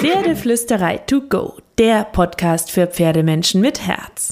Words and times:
Pferdeflüsterei 0.00 0.98
to 0.98 1.22
go, 1.22 1.54
der 1.76 2.04
Podcast 2.04 2.70
für 2.70 2.86
Pferdemenschen 2.86 3.60
mit 3.60 3.84
Herz. 3.84 4.30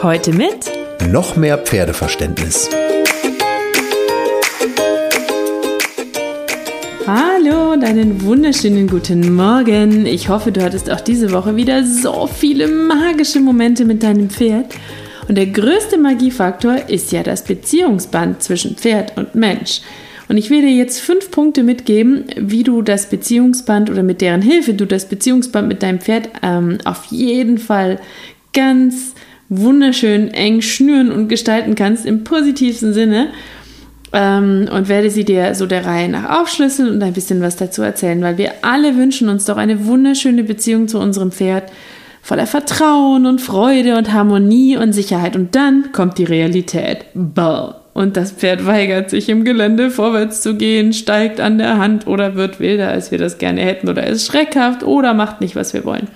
Heute 0.00 0.32
mit 0.32 0.70
noch 1.10 1.34
mehr 1.34 1.58
Pferdeverständnis. 1.58 2.70
Hallo 7.08 7.72
und 7.72 7.82
einen 7.82 8.22
wunderschönen 8.22 8.86
guten 8.86 9.34
Morgen. 9.34 10.06
Ich 10.06 10.28
hoffe, 10.28 10.52
du 10.52 10.62
hattest 10.62 10.88
auch 10.88 11.00
diese 11.00 11.32
Woche 11.32 11.56
wieder 11.56 11.82
so 11.82 12.28
viele 12.28 12.68
magische 12.68 13.40
Momente 13.40 13.84
mit 13.84 14.04
deinem 14.04 14.30
Pferd. 14.30 14.76
Und 15.26 15.34
der 15.34 15.46
größte 15.46 15.98
Magiefaktor 15.98 16.88
ist 16.88 17.10
ja 17.10 17.24
das 17.24 17.42
Beziehungsband 17.42 18.44
zwischen 18.44 18.76
Pferd 18.76 19.16
und 19.16 19.34
Mensch. 19.34 19.80
Und 20.28 20.36
ich 20.36 20.50
will 20.50 20.60
dir 20.60 20.72
jetzt 20.72 21.00
fünf 21.00 21.30
Punkte 21.30 21.62
mitgeben, 21.62 22.24
wie 22.36 22.62
du 22.62 22.82
das 22.82 23.08
Beziehungsband 23.08 23.90
oder 23.90 24.02
mit 24.02 24.20
deren 24.20 24.42
Hilfe 24.42 24.74
du 24.74 24.86
das 24.86 25.08
Beziehungsband 25.08 25.68
mit 25.68 25.82
deinem 25.82 26.00
Pferd 26.00 26.28
ähm, 26.42 26.78
auf 26.84 27.06
jeden 27.06 27.58
Fall 27.58 27.98
ganz 28.52 29.14
wunderschön 29.48 30.28
eng 30.28 30.60
schnüren 30.60 31.10
und 31.10 31.28
gestalten 31.28 31.74
kannst 31.74 32.04
im 32.04 32.24
positivsten 32.24 32.92
Sinne. 32.92 33.28
Ähm, 34.10 34.68
und 34.72 34.88
werde 34.88 35.10
sie 35.10 35.24
dir 35.24 35.54
so 35.54 35.66
der 35.66 35.84
Reihe 35.84 36.08
nach 36.08 36.40
aufschlüsseln 36.40 36.90
und 36.90 37.02
ein 37.02 37.12
bisschen 37.12 37.42
was 37.42 37.56
dazu 37.56 37.82
erzählen, 37.82 38.22
weil 38.22 38.38
wir 38.38 38.52
alle 38.62 38.96
wünschen 38.96 39.28
uns 39.28 39.44
doch 39.44 39.58
eine 39.58 39.84
wunderschöne 39.84 40.44
Beziehung 40.44 40.88
zu 40.88 40.98
unserem 40.98 41.30
Pferd 41.30 41.70
voller 42.22 42.46
Vertrauen 42.46 43.26
und 43.26 43.40
Freude 43.40 43.96
und 43.96 44.12
Harmonie 44.12 44.78
und 44.78 44.92
Sicherheit. 44.92 45.36
Und 45.36 45.54
dann 45.54 45.92
kommt 45.92 46.16
die 46.18 46.24
Realität. 46.24 47.04
Ball. 47.14 47.74
Und 47.94 48.16
das 48.16 48.32
Pferd 48.32 48.66
weigert 48.66 49.10
sich 49.10 49.28
im 49.28 49.44
Gelände 49.44 49.90
vorwärts 49.90 50.40
zu 50.40 50.54
gehen, 50.54 50.92
steigt 50.92 51.40
an 51.40 51.58
der 51.58 51.78
Hand 51.78 52.06
oder 52.06 52.36
wird 52.36 52.60
wilder, 52.60 52.88
als 52.88 53.10
wir 53.10 53.18
das 53.18 53.38
gerne 53.38 53.60
hätten 53.60 53.88
oder 53.88 54.06
ist 54.06 54.26
schreckhaft 54.26 54.84
oder 54.84 55.14
macht 55.14 55.40
nicht, 55.40 55.56
was 55.56 55.74
wir 55.74 55.84
wollen. 55.84 56.08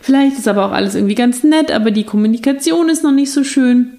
Vielleicht 0.00 0.38
ist 0.38 0.48
aber 0.48 0.66
auch 0.66 0.72
alles 0.72 0.94
irgendwie 0.94 1.16
ganz 1.16 1.42
nett, 1.42 1.72
aber 1.72 1.90
die 1.90 2.04
Kommunikation 2.04 2.88
ist 2.88 3.02
noch 3.02 3.12
nicht 3.12 3.32
so 3.32 3.42
schön. 3.42 3.95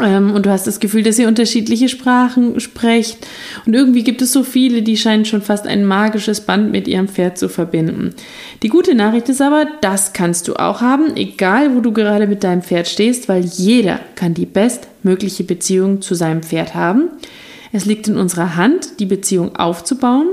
Ähm, 0.00 0.32
und 0.32 0.46
du 0.46 0.50
hast 0.50 0.66
das 0.66 0.80
Gefühl, 0.80 1.02
dass 1.02 1.18
ihr 1.18 1.28
unterschiedliche 1.28 1.88
Sprachen 1.88 2.58
sprecht. 2.60 3.26
Und 3.66 3.74
irgendwie 3.74 4.02
gibt 4.02 4.22
es 4.22 4.32
so 4.32 4.42
viele, 4.42 4.82
die 4.82 4.96
scheinen 4.96 5.24
schon 5.24 5.42
fast 5.42 5.66
ein 5.66 5.84
magisches 5.84 6.40
Band 6.40 6.72
mit 6.72 6.88
ihrem 6.88 7.08
Pferd 7.08 7.38
zu 7.38 7.48
verbinden. 7.48 8.14
Die 8.62 8.68
gute 8.68 8.94
Nachricht 8.94 9.28
ist 9.28 9.42
aber, 9.42 9.66
das 9.80 10.12
kannst 10.12 10.48
du 10.48 10.56
auch 10.56 10.80
haben, 10.80 11.16
egal 11.16 11.74
wo 11.74 11.80
du 11.80 11.92
gerade 11.92 12.26
mit 12.26 12.44
deinem 12.44 12.62
Pferd 12.62 12.88
stehst, 12.88 13.28
weil 13.28 13.44
jeder 13.44 14.00
kann 14.16 14.34
die 14.34 14.46
bestmögliche 14.46 15.44
Beziehung 15.44 16.00
zu 16.02 16.14
seinem 16.14 16.42
Pferd 16.42 16.74
haben. 16.74 17.10
Es 17.76 17.86
liegt 17.86 18.06
in 18.06 18.16
unserer 18.16 18.54
Hand, 18.54 19.00
die 19.00 19.04
Beziehung 19.04 19.56
aufzubauen. 19.56 20.28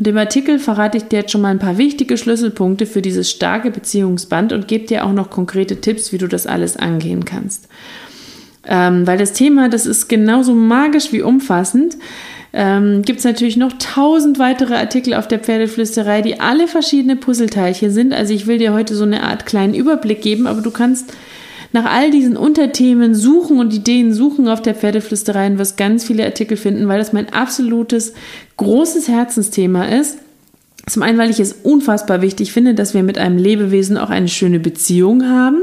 Und 0.00 0.08
im 0.08 0.18
Artikel 0.18 0.58
verrate 0.58 0.96
ich 0.96 1.04
dir 1.04 1.20
jetzt 1.20 1.30
schon 1.30 1.40
mal 1.40 1.50
ein 1.50 1.60
paar 1.60 1.78
wichtige 1.78 2.16
Schlüsselpunkte 2.16 2.84
für 2.84 3.00
dieses 3.00 3.30
starke 3.30 3.70
Beziehungsband 3.70 4.52
und 4.52 4.66
gebe 4.66 4.86
dir 4.86 5.04
auch 5.04 5.12
noch 5.12 5.30
konkrete 5.30 5.80
Tipps, 5.80 6.12
wie 6.12 6.18
du 6.18 6.26
das 6.26 6.48
alles 6.48 6.76
angehen 6.76 7.24
kannst. 7.24 7.68
Ähm, 8.66 9.06
weil 9.06 9.18
das 9.18 9.32
Thema, 9.32 9.68
das 9.68 9.86
ist 9.86 10.08
genauso 10.08 10.54
magisch 10.54 11.12
wie 11.12 11.22
umfassend. 11.22 11.96
Ähm, 12.52 13.02
Gibt 13.02 13.20
es 13.20 13.24
natürlich 13.24 13.56
noch 13.56 13.72
tausend 13.78 14.38
weitere 14.38 14.74
Artikel 14.74 15.14
auf 15.14 15.28
der 15.28 15.38
Pferdeflüsterei, 15.38 16.20
die 16.20 16.40
alle 16.40 16.66
verschiedene 16.66 17.16
Puzzleteilchen 17.16 17.90
sind. 17.90 18.12
Also 18.12 18.34
ich 18.34 18.46
will 18.46 18.58
dir 18.58 18.72
heute 18.72 18.94
so 18.94 19.04
eine 19.04 19.22
Art 19.22 19.46
kleinen 19.46 19.74
Überblick 19.74 20.20
geben, 20.20 20.46
aber 20.46 20.60
du 20.60 20.70
kannst 20.70 21.12
nach 21.72 21.84
all 21.84 22.10
diesen 22.10 22.36
Unterthemen 22.36 23.14
suchen 23.14 23.60
und 23.60 23.72
Ideen 23.72 24.12
suchen 24.12 24.48
auf 24.48 24.60
der 24.60 24.74
Pferdeflüsterei 24.74 25.46
und 25.46 25.58
wirst 25.58 25.76
ganz 25.76 26.04
viele 26.04 26.24
Artikel 26.24 26.56
finden, 26.56 26.88
weil 26.88 26.98
das 26.98 27.12
mein 27.12 27.32
absolutes 27.32 28.14
großes 28.56 29.06
Herzensthema 29.06 29.84
ist. 29.84 30.18
Zum 30.88 31.02
einen, 31.04 31.18
weil 31.18 31.30
ich 31.30 31.38
es 31.38 31.52
unfassbar 31.52 32.20
wichtig 32.20 32.52
finde, 32.52 32.74
dass 32.74 32.94
wir 32.94 33.04
mit 33.04 33.18
einem 33.18 33.38
Lebewesen 33.38 33.96
auch 33.96 34.10
eine 34.10 34.26
schöne 34.26 34.58
Beziehung 34.58 35.28
haben 35.28 35.60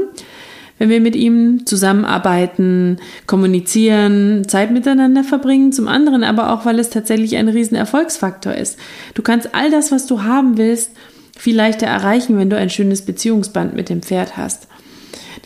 wenn 0.78 0.88
wir 0.88 1.00
mit 1.00 1.16
ihm 1.16 1.66
zusammenarbeiten, 1.66 2.98
kommunizieren, 3.26 4.46
Zeit 4.48 4.70
miteinander 4.70 5.24
verbringen. 5.24 5.72
Zum 5.72 5.88
anderen 5.88 6.24
aber 6.24 6.52
auch, 6.52 6.64
weil 6.64 6.78
es 6.78 6.90
tatsächlich 6.90 7.36
ein 7.36 7.48
riesen 7.48 7.76
Erfolgsfaktor 7.76 8.54
ist. 8.54 8.78
Du 9.14 9.22
kannst 9.22 9.54
all 9.54 9.70
das, 9.70 9.92
was 9.92 10.06
du 10.06 10.22
haben 10.22 10.56
willst, 10.56 10.92
viel 11.36 11.56
leichter 11.56 11.86
erreichen, 11.86 12.38
wenn 12.38 12.50
du 12.50 12.56
ein 12.56 12.70
schönes 12.70 13.02
Beziehungsband 13.02 13.74
mit 13.74 13.88
dem 13.88 14.02
Pferd 14.02 14.36
hast. 14.36 14.68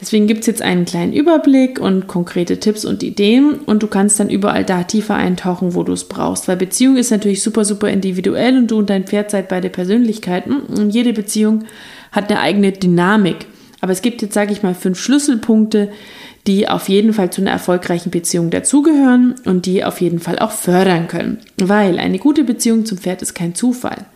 Deswegen 0.00 0.26
gibt 0.26 0.40
es 0.40 0.46
jetzt 0.46 0.62
einen 0.62 0.84
kleinen 0.84 1.12
Überblick 1.12 1.78
und 1.78 2.08
konkrete 2.08 2.58
Tipps 2.58 2.84
und 2.84 3.04
Ideen 3.04 3.54
und 3.54 3.84
du 3.84 3.86
kannst 3.86 4.18
dann 4.18 4.30
überall 4.30 4.64
da 4.64 4.82
tiefer 4.82 5.14
eintauchen, 5.14 5.74
wo 5.74 5.84
du 5.84 5.92
es 5.92 6.08
brauchst. 6.08 6.48
Weil 6.48 6.56
Beziehung 6.56 6.96
ist 6.96 7.12
natürlich 7.12 7.40
super, 7.40 7.64
super 7.64 7.88
individuell 7.88 8.56
und 8.56 8.70
du 8.70 8.78
und 8.78 8.90
dein 8.90 9.04
Pferd 9.04 9.30
seid 9.30 9.48
beide 9.48 9.70
Persönlichkeiten 9.70 10.56
und 10.56 10.90
jede 10.90 11.12
Beziehung 11.12 11.64
hat 12.10 12.30
eine 12.30 12.40
eigene 12.40 12.72
Dynamik. 12.72 13.46
Aber 13.82 13.90
es 13.90 14.00
gibt 14.00 14.22
jetzt, 14.22 14.32
sage 14.32 14.52
ich 14.52 14.62
mal, 14.62 14.76
fünf 14.76 14.98
Schlüsselpunkte, 14.98 15.90
die 16.46 16.68
auf 16.68 16.88
jeden 16.88 17.12
Fall 17.12 17.30
zu 17.30 17.40
einer 17.40 17.50
erfolgreichen 17.50 18.10
Beziehung 18.10 18.50
dazugehören 18.50 19.34
und 19.44 19.66
die 19.66 19.84
auf 19.84 20.00
jeden 20.00 20.20
Fall 20.20 20.38
auch 20.38 20.52
fördern 20.52 21.08
können. 21.08 21.38
Weil 21.56 21.98
eine 21.98 22.18
gute 22.18 22.44
Beziehung 22.44 22.86
zum 22.86 22.98
Pferd 22.98 23.22
ist 23.22 23.34
kein 23.34 23.56
Zufall. 23.56 24.06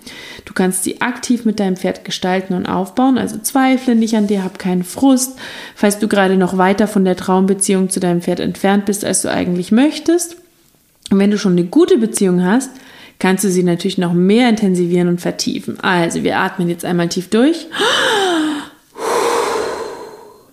Du 0.45 0.55
kannst 0.55 0.85
sie 0.85 1.01
aktiv 1.01 1.45
mit 1.45 1.59
deinem 1.59 1.77
Pferd 1.77 2.05
gestalten 2.05 2.55
und 2.55 2.67
aufbauen, 2.67 3.19
also 3.19 3.39
zweifle 3.39 3.97
nicht 3.97 4.17
an 4.17 4.29
dir, 4.29 4.45
hab 4.45 4.61
keinen 4.61 4.85
Frust, 4.85 5.37
falls 5.75 5.99
du 5.99 6.07
gerade 6.07 6.37
noch 6.37 6.57
weiter 6.57 6.87
von 6.87 7.05
der 7.05 7.17
Traumbeziehung 7.17 7.91
zu 7.91 7.99
deinem 7.99 8.23
Pferd 8.23 8.39
entfernt 8.39 8.87
bist, 8.87 9.05
als 9.05 9.23
du 9.23 9.31
eigentlich 9.31 9.73
möchtest. 9.73 10.37
Und 11.11 11.19
wenn 11.19 11.33
du 11.33 11.39
schon 11.39 11.53
eine 11.53 11.65
gute 11.65 11.99
Beziehung 11.99 12.45
hast, 12.45 12.71
kannst 13.19 13.43
du 13.43 13.49
sie 13.49 13.65
natürlich 13.65 13.99
noch 13.99 14.13
mehr 14.13 14.49
intensivieren 14.49 15.09
und 15.09 15.21
vertiefen. 15.21 15.81
Also, 15.81 16.23
wir 16.23 16.39
atmen 16.39 16.69
jetzt 16.69 16.85
einmal 16.85 17.09
tief 17.09 17.31
durch. 17.31 17.67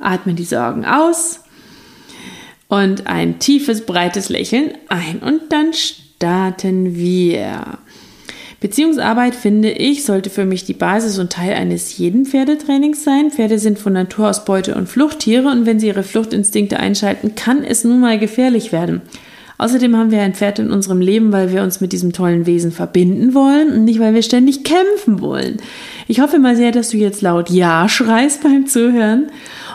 Atmen 0.04 0.36
die 0.36 0.44
Sorgen 0.44 0.86
aus 0.86 1.42
und 2.68 3.08
ein 3.08 3.40
tiefes, 3.40 3.86
breites 3.86 4.30
Lächeln 4.30 4.72
ein 4.90 5.20
und 5.20 5.52
dann 5.52 5.74
starten 5.74 6.96
wir. 6.96 7.78
Beziehungsarbeit, 8.64 9.36
finde 9.36 9.72
ich, 9.72 10.06
sollte 10.06 10.30
für 10.30 10.46
mich 10.46 10.64
die 10.64 10.74
Basis 10.74 11.20
und 11.20 11.34
Teil 11.34 11.54
eines 11.54 11.98
jeden 11.98 12.26
Pferdetrainings 12.26 13.04
sein. 13.04 13.30
Pferde 13.30 13.60
sind 13.60 13.78
von 13.78 13.92
Natur 13.92 14.30
aus 14.30 14.46
Beute- 14.46 14.76
und 14.76 14.88
Fluchttiere 14.88 15.50
und 15.50 15.66
wenn 15.66 15.82
sie 15.82 15.88
ihre 15.88 16.04
Fluchtinstinkte 16.04 16.80
einschalten, 16.80 17.36
kann 17.36 17.66
es 17.66 17.84
nun 17.84 18.00
mal 18.00 18.18
gefährlich 18.18 18.72
werden. 18.72 19.02
Außerdem 19.58 19.96
haben 19.98 20.12
wir 20.12 20.22
ein 20.22 20.34
Pferd 20.34 20.60
in 20.60 20.72
unserem 20.72 21.02
Leben, 21.02 21.32
weil 21.32 21.52
wir 21.52 21.62
uns 21.62 21.82
mit 21.82 21.92
diesem 21.92 22.14
tollen 22.14 22.46
Wesen 22.46 22.72
verbinden 22.72 23.34
wollen 23.34 23.72
und 23.72 23.84
nicht, 23.84 24.00
weil 24.00 24.14
wir 24.14 24.24
ständig 24.24 24.64
kämpfen 24.64 25.20
wollen. 25.20 25.58
Ich 26.08 26.22
hoffe 26.22 26.40
mal 26.40 26.56
sehr, 26.56 26.72
dass 26.72 26.90
du 26.90 26.98
jetzt 26.98 27.22
laut 27.22 27.50
Ja 27.50 27.88
schreist 27.90 28.44
beim 28.44 28.66
Zuhören 28.66 29.28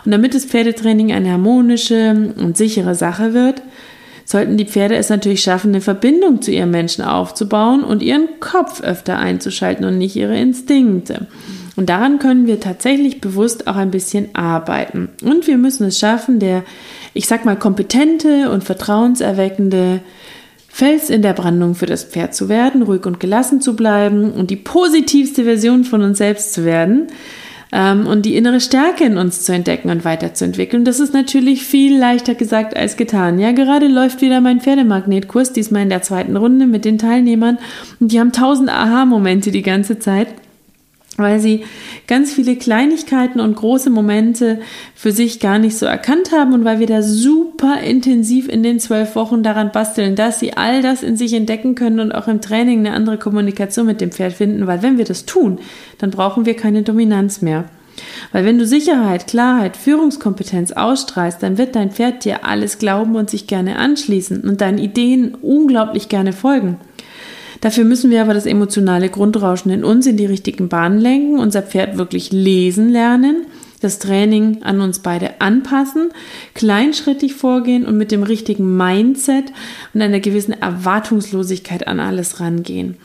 und 0.04 0.12
damit 0.12 0.34
das 0.34 0.44
Pferdetraining 0.44 1.12
eine 1.12 1.32
harmonische 1.32 2.32
und 2.36 2.56
sichere 2.56 2.94
Sache 2.94 3.34
wird, 3.34 3.62
sollten 4.28 4.58
die 4.58 4.66
Pferde 4.66 4.94
es 4.96 5.08
natürlich 5.08 5.40
schaffen, 5.40 5.70
eine 5.70 5.80
Verbindung 5.80 6.42
zu 6.42 6.50
ihrem 6.50 6.70
Menschen 6.70 7.02
aufzubauen 7.02 7.82
und 7.82 8.02
ihren 8.02 8.28
Kopf 8.40 8.82
öfter 8.82 9.18
einzuschalten 9.18 9.86
und 9.86 9.96
nicht 9.96 10.16
ihre 10.16 10.38
Instinkte. 10.38 11.28
Und 11.76 11.88
daran 11.88 12.18
können 12.18 12.46
wir 12.46 12.60
tatsächlich 12.60 13.22
bewusst 13.22 13.68
auch 13.68 13.76
ein 13.76 13.90
bisschen 13.90 14.34
arbeiten. 14.34 15.08
Und 15.22 15.46
wir 15.46 15.56
müssen 15.56 15.86
es 15.86 15.98
schaffen, 15.98 16.40
der, 16.40 16.64
ich 17.14 17.26
sag 17.26 17.46
mal, 17.46 17.56
kompetente 17.56 18.50
und 18.50 18.64
vertrauenserweckende 18.64 20.00
Fels 20.68 21.08
in 21.08 21.22
der 21.22 21.32
Brandung 21.32 21.74
für 21.74 21.86
das 21.86 22.04
Pferd 22.04 22.34
zu 22.34 22.50
werden, 22.50 22.82
ruhig 22.82 23.06
und 23.06 23.20
gelassen 23.20 23.62
zu 23.62 23.76
bleiben 23.76 24.30
und 24.32 24.50
die 24.50 24.56
positivste 24.56 25.44
Version 25.44 25.84
von 25.84 26.02
uns 26.02 26.18
selbst 26.18 26.52
zu 26.52 26.66
werden 26.66 27.06
ähm, 27.72 28.06
und 28.06 28.26
die 28.26 28.36
innere 28.36 28.60
Stärke 28.60 29.04
in 29.04 29.18
uns 29.18 29.42
zu 29.42 29.52
entdecken 29.52 29.90
und 29.90 30.04
weiterzuentwickeln. 30.04 30.84
Das 30.84 31.00
ist 31.00 31.12
natürlich 31.12 31.64
viel 31.64 31.98
leichter 31.98 32.34
gesagt 32.34 32.76
als 32.76 32.96
getan. 32.96 33.38
Ja, 33.38 33.52
gerade 33.52 33.88
läuft 33.88 34.20
wieder 34.20 34.40
mein 34.40 34.60
Pferdemagnetkurs, 34.60 35.52
diesmal 35.52 35.82
in 35.82 35.90
der 35.90 36.02
zweiten 36.02 36.36
Runde 36.36 36.66
mit 36.66 36.84
den 36.84 36.98
Teilnehmern 36.98 37.58
und 38.00 38.12
die 38.12 38.20
haben 38.20 38.32
tausend 38.32 38.70
Aha-Momente 38.70 39.50
die 39.50 39.62
ganze 39.62 39.98
Zeit 39.98 40.28
weil 41.18 41.40
sie 41.40 41.64
ganz 42.06 42.32
viele 42.32 42.56
Kleinigkeiten 42.56 43.40
und 43.40 43.56
große 43.56 43.90
Momente 43.90 44.60
für 44.94 45.10
sich 45.10 45.40
gar 45.40 45.58
nicht 45.58 45.76
so 45.76 45.84
erkannt 45.84 46.30
haben 46.32 46.54
und 46.54 46.64
weil 46.64 46.78
wir 46.78 46.86
da 46.86 47.02
super 47.02 47.80
intensiv 47.80 48.48
in 48.48 48.62
den 48.62 48.78
zwölf 48.78 49.16
Wochen 49.16 49.42
daran 49.42 49.72
basteln, 49.72 50.14
dass 50.14 50.40
sie 50.40 50.56
all 50.56 50.80
das 50.80 51.02
in 51.02 51.16
sich 51.16 51.34
entdecken 51.34 51.74
können 51.74 51.98
und 52.00 52.12
auch 52.12 52.28
im 52.28 52.40
Training 52.40 52.78
eine 52.78 52.92
andere 52.92 53.18
Kommunikation 53.18 53.86
mit 53.86 54.00
dem 54.00 54.12
Pferd 54.12 54.32
finden, 54.32 54.66
weil 54.66 54.82
wenn 54.82 54.96
wir 54.96 55.04
das 55.04 55.26
tun, 55.26 55.58
dann 55.98 56.12
brauchen 56.12 56.46
wir 56.46 56.54
keine 56.54 56.82
Dominanz 56.82 57.42
mehr. 57.42 57.64
Weil 58.30 58.44
wenn 58.44 58.58
du 58.58 58.64
Sicherheit, 58.64 59.26
Klarheit, 59.26 59.76
Führungskompetenz 59.76 60.70
ausstrahlst, 60.70 61.42
dann 61.42 61.58
wird 61.58 61.74
dein 61.74 61.90
Pferd 61.90 62.24
dir 62.24 62.44
alles 62.44 62.78
glauben 62.78 63.16
und 63.16 63.28
sich 63.28 63.48
gerne 63.48 63.76
anschließen 63.76 64.42
und 64.42 64.60
deinen 64.60 64.78
Ideen 64.78 65.34
unglaublich 65.34 66.08
gerne 66.08 66.32
folgen. 66.32 66.78
Dafür 67.60 67.84
müssen 67.84 68.10
wir 68.10 68.22
aber 68.22 68.34
das 68.34 68.46
emotionale 68.46 69.08
Grundrauschen 69.08 69.70
in 69.70 69.84
uns 69.84 70.06
in 70.06 70.16
die 70.16 70.26
richtigen 70.26 70.68
Bahnen 70.68 70.98
lenken, 70.98 71.38
unser 71.38 71.62
Pferd 71.62 71.98
wirklich 71.98 72.30
lesen 72.32 72.90
lernen, 72.90 73.46
das 73.80 73.98
Training 73.98 74.62
an 74.62 74.80
uns 74.80 75.00
beide 75.00 75.40
anpassen, 75.40 76.10
kleinschrittig 76.54 77.34
vorgehen 77.34 77.86
und 77.86 77.96
mit 77.96 78.10
dem 78.10 78.22
richtigen 78.22 78.76
Mindset 78.76 79.52
und 79.94 80.02
einer 80.02 80.20
gewissen 80.20 80.52
Erwartungslosigkeit 80.52 81.86
an 81.86 82.00
alles 82.00 82.40
rangehen. 82.40 82.96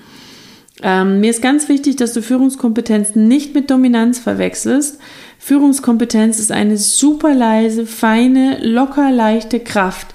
Ähm, 0.82 1.20
mir 1.20 1.30
ist 1.30 1.42
ganz 1.42 1.70
wichtig, 1.70 1.96
dass 1.98 2.14
du 2.14 2.22
Führungskompetenz 2.22 3.16
nicht 3.16 3.54
mit 3.54 3.70
Dominanz 3.70 4.20
verwechselst. 4.20 5.00
Führungskompetenz 5.38 6.40
ist 6.40 6.52
eine 6.52 6.78
super 6.78 7.34
leise, 7.36 7.86
feine, 7.86 8.58
locker 8.62 9.12
leichte 9.12 9.60
Kraft, 9.60 10.08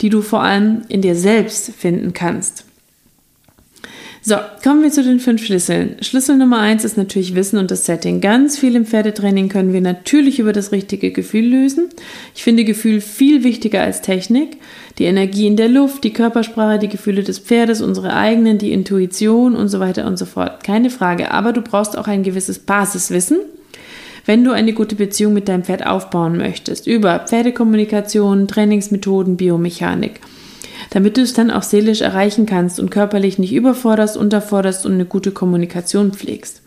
die 0.00 0.10
du 0.10 0.20
vor 0.20 0.42
allem 0.42 0.82
in 0.88 1.00
dir 1.00 1.14
selbst 1.14 1.72
finden 1.72 2.12
kannst. 2.12 2.66
So, 4.24 4.36
kommen 4.62 4.84
wir 4.84 4.92
zu 4.92 5.02
den 5.02 5.18
fünf 5.18 5.44
Schlüsseln. 5.44 5.96
Schlüssel 6.00 6.36
Nummer 6.36 6.60
eins 6.60 6.84
ist 6.84 6.96
natürlich 6.96 7.34
Wissen 7.34 7.58
und 7.58 7.72
das 7.72 7.86
Setting. 7.86 8.20
Ganz 8.20 8.56
viel 8.56 8.76
im 8.76 8.86
Pferdetraining 8.86 9.48
können 9.48 9.72
wir 9.72 9.80
natürlich 9.80 10.38
über 10.38 10.52
das 10.52 10.70
richtige 10.70 11.10
Gefühl 11.10 11.46
lösen. 11.46 11.88
Ich 12.32 12.44
finde 12.44 12.64
Gefühl 12.64 13.00
viel 13.00 13.42
wichtiger 13.42 13.82
als 13.82 14.00
Technik. 14.00 14.58
Die 14.98 15.06
Energie 15.06 15.48
in 15.48 15.56
der 15.56 15.68
Luft, 15.68 16.04
die 16.04 16.12
Körpersprache, 16.12 16.78
die 16.78 16.88
Gefühle 16.88 17.24
des 17.24 17.40
Pferdes, 17.40 17.82
unsere 17.82 18.14
eigenen, 18.14 18.58
die 18.58 18.70
Intuition 18.70 19.56
und 19.56 19.66
so 19.66 19.80
weiter 19.80 20.06
und 20.06 20.16
so 20.16 20.24
fort. 20.24 20.62
Keine 20.62 20.90
Frage. 20.90 21.32
Aber 21.32 21.52
du 21.52 21.60
brauchst 21.60 21.98
auch 21.98 22.06
ein 22.06 22.22
gewisses 22.22 22.60
Basiswissen 22.60 23.38
wenn 24.24 24.44
du 24.44 24.52
eine 24.52 24.72
gute 24.72 24.94
Beziehung 24.94 25.32
mit 25.32 25.48
deinem 25.48 25.64
Pferd 25.64 25.84
aufbauen 25.84 26.36
möchtest, 26.36 26.86
über 26.86 27.18
Pferdekommunikation, 27.26 28.46
Trainingsmethoden, 28.46 29.36
Biomechanik 29.36 30.20
damit 30.92 31.16
du 31.16 31.22
es 31.22 31.32
dann 31.32 31.50
auch 31.50 31.62
seelisch 31.62 32.02
erreichen 32.02 32.44
kannst 32.44 32.78
und 32.78 32.90
körperlich 32.90 33.38
nicht 33.38 33.54
überforderst, 33.54 34.18
unterforderst 34.18 34.84
und 34.84 34.92
eine 34.92 35.06
gute 35.06 35.30
Kommunikation 35.30 36.12
pflegst. 36.12 36.60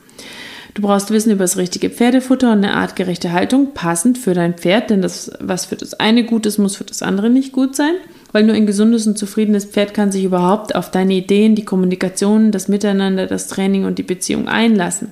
Du 0.74 0.81
brauchst 0.81 1.12
Wissen 1.12 1.31
über 1.31 1.44
das 1.44 1.57
richtige 1.57 1.92
Pferdefutter 1.92 2.51
und 2.51 2.57
eine 2.57 2.74
artgerechte 2.74 3.31
Haltung, 3.31 3.74
passend 3.75 4.18
für 4.18 4.33
dein 4.33 4.56
Pferd, 4.56 4.89
denn 4.89 5.04
das, 5.04 5.31
was 5.39 5.68
für 5.68 5.75
das 5.75 5.94
eine 5.94 6.24
gut 6.24 6.48
ist, 6.48 6.57
muss 6.57 6.75
für 6.75 6.83
das 6.83 7.04
andere 7.04 7.30
nicht 7.30 7.54
gut 7.54 7.75
sein, 7.75 7.94
weil 8.31 8.44
nur 8.44 8.56
ein 8.56 8.66
gesundes 8.66 9.06
und 9.06 9.16
zufriedenes 9.18 9.66
Pferd 9.66 9.94
kann 9.94 10.12
sich 10.12 10.24
überhaupt 10.24 10.75
auf 10.75 10.89
deine 10.89 11.13
Ideen, 11.13 11.54
die 11.54 11.63
Kommunikation, 11.63 12.51
das 12.51 12.68
Miteinander, 12.68 13.28
das 13.28 13.48
Training 13.48 13.86
und 13.86 14.00
die 14.00 14.04
Beziehung 14.04 14.48
einlassen. 14.48 15.12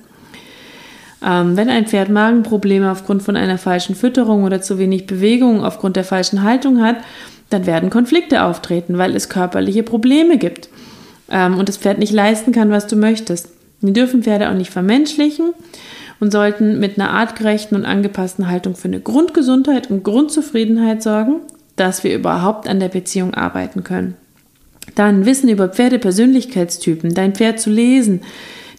Ähm, 1.24 1.56
wenn 1.56 1.70
ein 1.70 1.86
Pferd 1.86 2.10
Magenprobleme 2.10 2.90
aufgrund 2.90 3.22
von 3.22 3.36
einer 3.36 3.56
falschen 3.56 3.94
Fütterung 3.94 4.42
oder 4.42 4.60
zu 4.60 4.78
wenig 4.78 5.06
Bewegung 5.06 5.64
aufgrund 5.64 5.94
der 5.96 6.04
falschen 6.04 6.42
Haltung 6.42 6.82
hat, 6.82 6.96
dann 7.50 7.66
werden 7.66 7.90
Konflikte 7.90 8.42
auftreten, 8.42 8.98
weil 8.98 9.14
es 9.14 9.28
körperliche 9.28 9.82
Probleme 9.82 10.38
gibt 10.38 10.68
ähm, 11.30 11.58
und 11.58 11.68
das 11.68 11.76
Pferd 11.76 11.98
nicht 11.98 12.12
leisten 12.12 12.52
kann, 12.52 12.70
was 12.70 12.86
du 12.86 12.96
möchtest. 12.96 13.48
Wir 13.80 13.92
dürfen 13.92 14.22
Pferde 14.22 14.48
auch 14.48 14.54
nicht 14.54 14.70
vermenschlichen 14.70 15.52
und 16.20 16.32
sollten 16.32 16.80
mit 16.80 16.98
einer 16.98 17.10
artgerechten 17.10 17.76
und 17.76 17.84
angepassten 17.84 18.48
Haltung 18.48 18.76
für 18.76 18.88
eine 18.88 19.00
Grundgesundheit 19.00 19.90
und 19.90 20.04
Grundzufriedenheit 20.04 21.02
sorgen, 21.02 21.40
dass 21.76 22.04
wir 22.04 22.14
überhaupt 22.14 22.68
an 22.68 22.80
der 22.80 22.88
Beziehung 22.88 23.34
arbeiten 23.34 23.84
können. 23.84 24.16
Dann 24.94 25.26
Wissen 25.26 25.48
über 25.48 25.68
Pferdepersönlichkeitstypen, 25.68 27.14
dein 27.14 27.34
Pferd 27.34 27.58
zu 27.58 27.70
lesen, 27.70 28.20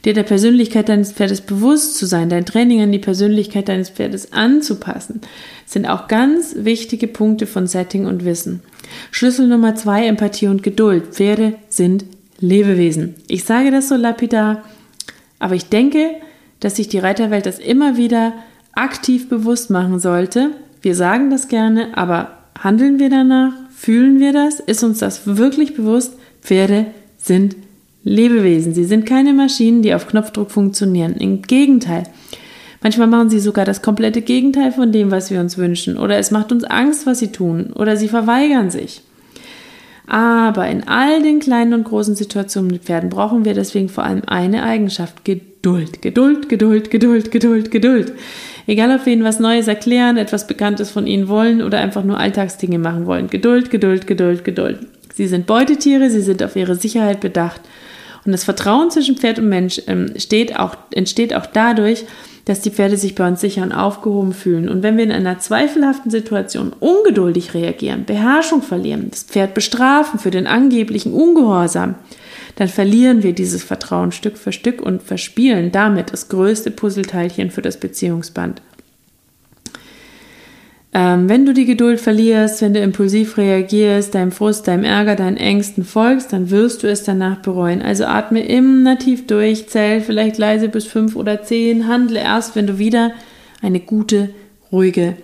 dir 0.06 0.14
der 0.14 0.24
Persönlichkeit 0.24 0.88
deines 0.88 1.12
Pferdes 1.12 1.42
bewusst 1.42 1.98
zu 1.98 2.06
sein, 2.06 2.30
dein 2.30 2.46
Training 2.46 2.82
an 2.82 2.92
die 2.92 3.00
Persönlichkeit 3.00 3.68
deines 3.68 3.90
Pferdes 3.90 4.32
anzupassen, 4.32 5.22
sind 5.66 5.88
auch 5.88 6.08
ganz 6.08 6.56
wichtige 6.60 7.08
Punkte 7.08 7.48
von 7.48 7.66
Setting 7.68 8.06
und 8.06 8.24
Wissen. 8.24 8.62
Schlüssel 9.12 9.48
Nummer 9.48 9.76
zwei, 9.76 10.06
Empathie 10.06 10.48
und 10.48 10.62
Geduld. 10.62 11.16
Pferde 11.16 11.56
sind 11.70 12.06
Lebewesen. 12.40 13.16
Ich 13.28 13.44
sage 13.46 13.72
das 13.72 13.90
so 13.90 13.96
lapidar, 13.96 14.64
aber 15.40 15.56
ich 15.56 15.70
denke, 15.70 16.12
dass 16.60 16.76
sich 16.76 16.88
die 16.88 17.00
Reiterwelt 17.00 17.46
das 17.46 17.60
immer 17.60 17.98
wieder 17.98 18.34
aktiv 18.74 19.28
bewusst 19.30 19.70
machen 19.70 20.00
sollte. 20.00 20.52
Wir 20.82 20.96
sagen 20.96 21.30
das 21.30 21.48
gerne, 21.48 21.98
aber 21.98 22.38
handeln 22.60 23.00
wir 23.00 23.10
danach? 23.10 23.54
Fühlen 23.76 24.20
wir 24.20 24.34
das? 24.34 24.60
Ist 24.60 24.84
uns 24.84 25.00
das 25.00 25.26
wirklich 25.26 25.76
bewusst? 25.76 26.14
Pferde 26.42 26.88
sind 27.18 27.56
Lebewesen. 28.06 28.74
Sie 28.74 28.86
sind 28.86 29.06
keine 29.06 29.34
Maschinen, 29.34 29.82
die 29.82 29.94
auf 29.94 30.08
Knopfdruck 30.08 30.52
funktionieren. 30.52 31.16
Im 31.16 31.42
Gegenteil. 31.42 32.04
Manchmal 32.82 33.08
machen 33.08 33.32
sie 33.32 33.40
sogar 33.40 33.66
das 33.66 33.82
komplette 33.82 34.22
Gegenteil 34.22 34.72
von 34.72 34.92
dem, 34.92 35.10
was 35.10 35.32
wir 35.32 35.40
uns 35.40 35.58
wünschen. 35.58 35.98
Oder 35.98 36.18
es 36.20 36.30
macht 36.30 36.52
uns 36.52 36.64
Angst, 36.64 37.08
was 37.08 37.18
sie 37.18 37.32
tun. 37.32 37.74
Oder 37.74 37.98
sie 37.98 38.08
verweigern 38.08 38.70
sich. 38.70 39.02
Aber 40.06 40.68
in 40.68 40.88
all 40.88 41.24
den 41.24 41.40
kleinen 41.40 41.74
und 41.74 41.84
großen 41.84 42.16
Situationen 42.16 42.70
mit 42.70 42.84
Pferden 42.84 43.10
brauchen 43.10 43.44
wir 43.44 43.56
deswegen 43.56 43.90
vor 43.90 44.04
allem 44.04 44.22
eine 44.28 44.62
Eigenschaft. 44.62 45.26
Geduld. 45.26 46.04
Geduld, 46.04 46.48
Geduld, 46.48 46.92
Geduld, 46.92 47.32
Geduld, 47.32 47.72
Geduld. 47.72 48.14
Egal, 48.68 48.96
ob 48.96 49.08
wir 49.08 49.14
ihnen 49.14 49.24
was 49.24 49.40
Neues 49.40 49.68
erklären, 49.68 50.18
etwas 50.18 50.46
Bekanntes 50.46 50.92
von 50.92 51.08
ihnen 51.08 51.28
wollen 51.28 51.64
oder 51.64 51.80
einfach 51.80 52.04
nur 52.04 52.20
Alltagsdinge 52.20 52.78
machen 52.78 53.08
wollen. 53.08 53.32
Geduld, 53.32 53.72
Geduld, 53.72 54.06
Geduld, 54.06 54.46
Geduld. 54.46 54.78
Sie 55.12 55.26
sind 55.26 55.48
Beutetiere, 55.48 56.12
sie 56.12 56.22
sind 56.22 56.44
auf 56.44 56.56
ihre 56.56 56.76
Sicherheit 56.76 57.20
bedacht 57.20 57.62
und 58.26 58.32
das 58.32 58.44
Vertrauen 58.44 58.92
zwischen 58.92 59.18
Pferd 59.18 59.40
und 59.40 59.50
Mensch 59.50 59.82
ähm, 59.88 60.14
auch, 60.58 60.76
entsteht 60.92 61.36
auch 61.36 61.46
dadurch, 61.46 62.06
dass 62.46 62.62
die 62.62 62.70
Pferde 62.70 62.98
sich 62.98 63.16
bei 63.16 63.28
uns 63.28 63.42
sicher 63.42 63.64
und 63.64 63.72
aufgehoben 63.72 64.34
fühlen. 64.34 64.70
Und 64.70 64.84
wenn 64.84 64.98
wir 64.98 65.04
in 65.04 65.12
einer 65.12 65.40
zweifelhaften 65.40 66.12
Situation 66.12 66.74
ungeduldig 66.80 67.54
reagieren, 67.54 68.06
Beherrschung 68.06 68.62
verlieren, 68.62 69.08
das 69.10 69.24
Pferd 69.24 69.54
bestrafen 69.56 70.20
für 70.20 70.32
den 70.32 70.46
angeblichen 70.46 71.14
Ungehorsam, 71.14 71.96
dann 72.56 72.68
verlieren 72.68 73.24
wir 73.24 73.34
dieses 73.34 73.64
Vertrauen 73.64 74.12
Stück 74.12 74.38
für 74.38 74.52
Stück 74.52 74.82
und 74.82 75.02
verspielen 75.04 75.72
damit 75.72 76.14
das 76.14 76.30
größte 76.30 76.72
Puzzleteilchen 76.72 77.52
für 77.52 77.62
das 77.62 77.80
Beziehungsband. 77.80 78.62
Ähm, 80.98 81.28
wenn 81.28 81.46
du 81.46 81.54
die 81.54 81.66
Geduld 81.66 82.00
verlierst, 82.00 82.62
wenn 82.62 82.74
du 82.74 82.80
impulsiv 82.80 83.36
reagierst, 83.36 84.16
deinem 84.16 84.32
Frust, 84.32 84.66
deinem 84.66 84.86
Ärger, 84.86 85.18
deinen 85.18 85.36
Ängsten 85.36 85.84
folgst, 85.84 86.32
dann 86.32 86.52
wirst 86.52 86.84
du 86.84 86.88
es 86.88 87.04
danach 87.04 87.40
bereuen. 87.40 87.82
Also 87.82 88.06
atme 88.06 88.40
immer 88.40 88.98
tief 88.98 89.28
durch, 89.28 89.68
zähl 89.68 90.00
vielleicht 90.00 90.38
leise 90.38 90.70
bis 90.70 90.86
fünf 90.86 91.18
oder 91.18 91.44
zehn, 91.44 91.90
handle 91.90 92.22
erst, 92.22 92.56
wenn 92.56 92.66
du 92.66 92.80
wieder 92.80 93.12
eine 93.62 93.82
gute, 93.82 94.30
ruhige 94.72 95.18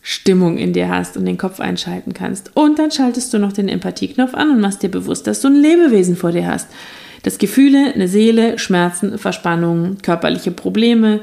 Stimmung 0.00 0.58
in 0.58 0.72
dir 0.72 0.90
hast 0.90 1.16
und 1.16 1.24
den 1.24 1.38
Kopf 1.38 1.58
einschalten 1.58 2.14
kannst. 2.14 2.52
Und 2.54 2.78
dann 2.78 2.92
schaltest 2.92 3.34
du 3.34 3.40
noch 3.40 3.52
den 3.52 3.68
Empathieknopf 3.68 4.32
an 4.32 4.50
und 4.50 4.60
machst 4.60 4.84
dir 4.84 4.90
bewusst, 4.92 5.26
dass 5.26 5.40
du 5.40 5.48
ein 5.48 5.60
Lebewesen 5.60 6.14
vor 6.14 6.30
dir 6.30 6.46
hast. 6.46 6.68
Das 7.24 7.38
Gefühle, 7.38 7.92
eine 7.92 8.06
Seele, 8.06 8.60
Schmerzen, 8.60 9.18
Verspannungen, 9.18 9.98
körperliche 10.02 10.52
Probleme, 10.52 11.18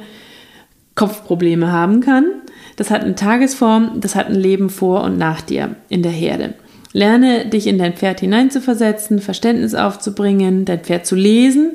Kopfprobleme 0.93 1.71
haben 1.71 2.01
kann 2.01 2.25
das 2.75 2.89
hat 2.89 3.03
eine 3.03 3.15
Tagesform, 3.15 3.99
das 4.01 4.15
hat 4.15 4.27
ein 4.27 4.35
Leben 4.35 4.69
vor 4.69 5.03
und 5.03 5.17
nach 5.17 5.41
dir 5.41 5.75
in 5.89 6.03
der 6.03 6.11
Herde. 6.11 6.55
Lerne 6.93 7.47
dich 7.47 7.65
in 7.67 7.79
dein 7.79 7.93
Pferd 7.93 8.19
hineinzuversetzen, 8.19 9.19
Verständnis 9.19 9.73
aufzubringen, 9.73 10.63
dein 10.63 10.81
Pferd 10.81 11.07
zu 11.07 11.15
lesen. 11.15 11.71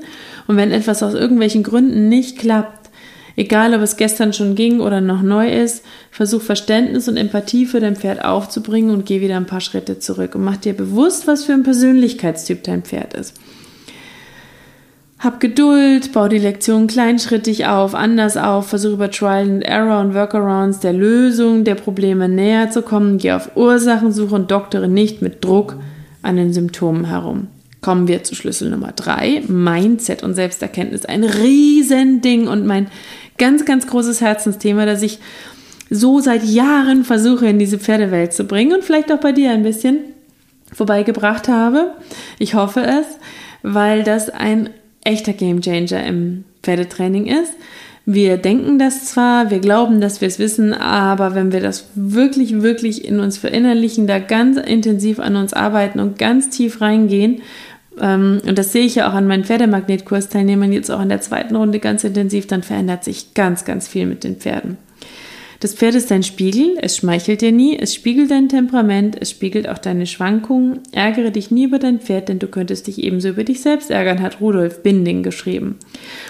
Und 0.46 0.56
wenn 0.56 0.70
etwas 0.70 1.02
aus 1.02 1.14
irgendwelchen 1.14 1.64
Gründen 1.64 2.08
nicht 2.08 2.38
klappt, 2.38 2.88
egal 3.36 3.74
ob 3.74 3.82
es 3.82 3.96
gestern 3.96 4.32
schon 4.32 4.54
ging 4.54 4.80
oder 4.80 5.00
noch 5.00 5.22
neu 5.22 5.50
ist, 5.50 5.84
versuch 6.12 6.42
Verständnis 6.42 7.08
und 7.08 7.16
Empathie 7.16 7.66
für 7.66 7.80
dein 7.80 7.96
Pferd 7.96 8.24
aufzubringen 8.24 8.90
und 8.92 9.06
geh 9.06 9.20
wieder 9.20 9.36
ein 9.36 9.46
paar 9.46 9.60
Schritte 9.60 9.98
zurück 9.98 10.36
und 10.36 10.44
mach 10.44 10.56
dir 10.56 10.72
bewusst, 10.72 11.26
was 11.26 11.44
für 11.44 11.52
ein 11.52 11.64
Persönlichkeitstyp 11.64 12.62
dein 12.62 12.82
Pferd 12.82 13.14
ist. 13.14 13.34
Hab 15.18 15.40
Geduld, 15.40 16.12
bau 16.12 16.28
die 16.28 16.38
Lektion 16.38 16.86
kleinschrittig 16.86 17.66
auf, 17.66 17.96
anders 17.96 18.36
auf, 18.36 18.68
versuch 18.68 18.92
über 18.92 19.10
Trial 19.10 19.50
and 19.50 19.64
Error 19.64 20.00
und 20.00 20.14
Workarounds 20.14 20.78
der 20.78 20.92
Lösung 20.92 21.64
der 21.64 21.74
Probleme 21.74 22.28
näher 22.28 22.70
zu 22.70 22.82
kommen, 22.82 23.18
geh 23.18 23.32
auf 23.32 23.56
Ursachensuche 23.56 24.32
und 24.32 24.52
doktere 24.52 24.86
nicht 24.86 25.20
mit 25.20 25.44
Druck 25.44 25.74
an 26.22 26.36
den 26.36 26.52
Symptomen 26.52 27.06
herum. 27.06 27.48
Kommen 27.80 28.06
wir 28.06 28.22
zu 28.22 28.36
Schlüssel 28.36 28.70
Nummer 28.70 28.92
drei, 28.92 29.42
Mindset 29.48 30.22
und 30.22 30.34
Selbsterkenntnis. 30.34 31.04
Ein 31.04 31.24
Riesending 31.24 32.46
und 32.46 32.64
mein 32.64 32.86
ganz, 33.38 33.64
ganz 33.64 33.88
großes 33.88 34.20
Herzensthema, 34.20 34.86
das 34.86 35.02
ich 35.02 35.18
so 35.90 36.20
seit 36.20 36.44
Jahren 36.44 37.02
versuche 37.02 37.48
in 37.48 37.58
diese 37.58 37.78
Pferdewelt 37.78 38.32
zu 38.32 38.44
bringen 38.44 38.72
und 38.72 38.84
vielleicht 38.84 39.10
auch 39.10 39.20
bei 39.20 39.32
dir 39.32 39.50
ein 39.50 39.64
bisschen 39.64 39.98
vorbeigebracht 40.72 41.48
habe. 41.48 41.94
Ich 42.38 42.54
hoffe 42.54 42.82
es, 42.82 43.06
weil 43.62 44.04
das 44.04 44.30
ein 44.30 44.70
echter 45.08 45.32
Gamechanger 45.32 46.04
im 46.06 46.44
Pferdetraining 46.62 47.26
ist. 47.26 47.54
Wir 48.04 48.38
denken 48.38 48.78
das 48.78 49.04
zwar, 49.04 49.50
wir 49.50 49.58
glauben, 49.58 50.00
dass 50.00 50.20
wir 50.20 50.28
es 50.28 50.38
wissen, 50.38 50.72
aber 50.72 51.34
wenn 51.34 51.52
wir 51.52 51.60
das 51.60 51.90
wirklich, 51.94 52.62
wirklich 52.62 53.04
in 53.04 53.20
uns 53.20 53.36
verinnerlichen, 53.36 54.06
da 54.06 54.18
ganz 54.18 54.56
intensiv 54.56 55.18
an 55.18 55.36
uns 55.36 55.52
arbeiten 55.52 56.00
und 56.00 56.18
ganz 56.18 56.48
tief 56.48 56.80
reingehen, 56.80 57.42
ähm, 58.00 58.40
und 58.46 58.56
das 58.56 58.72
sehe 58.72 58.84
ich 58.84 58.94
ja 58.94 59.10
auch 59.10 59.14
an 59.14 59.26
meinen 59.26 59.44
Pferdemagnetkursteilnehmern 59.44 60.72
jetzt 60.72 60.90
auch 60.90 61.02
in 61.02 61.10
der 61.10 61.20
zweiten 61.20 61.56
Runde 61.56 61.80
ganz 61.80 62.04
intensiv, 62.04 62.46
dann 62.46 62.62
verändert 62.62 63.04
sich 63.04 63.34
ganz, 63.34 63.66
ganz 63.66 63.88
viel 63.88 64.06
mit 64.06 64.24
den 64.24 64.36
Pferden. 64.36 64.78
Das 65.60 65.74
Pferd 65.74 65.96
ist 65.96 66.12
dein 66.12 66.22
Spiegel, 66.22 66.78
es 66.80 66.96
schmeichelt 66.96 67.40
dir 67.40 67.50
nie, 67.50 67.76
es 67.76 67.92
spiegelt 67.92 68.30
dein 68.30 68.48
Temperament, 68.48 69.16
es 69.20 69.30
spiegelt 69.30 69.68
auch 69.68 69.78
deine 69.78 70.06
Schwankungen. 70.06 70.80
Ärgere 70.92 71.32
dich 71.32 71.50
nie 71.50 71.64
über 71.64 71.80
dein 71.80 71.98
Pferd, 71.98 72.28
denn 72.28 72.38
du 72.38 72.46
könntest 72.46 72.86
dich 72.86 73.02
ebenso 73.02 73.30
über 73.30 73.42
dich 73.42 73.60
selbst 73.60 73.90
ärgern, 73.90 74.22
hat 74.22 74.40
Rudolf 74.40 74.84
Binding 74.84 75.24
geschrieben. 75.24 75.76